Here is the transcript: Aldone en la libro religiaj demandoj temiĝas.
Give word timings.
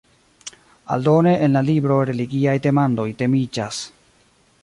Aldone 0.95 1.33
en 1.47 1.53
la 1.57 1.61
libro 1.67 1.99
religiaj 2.11 2.57
demandoj 2.65 3.07
temiĝas. 3.23 3.83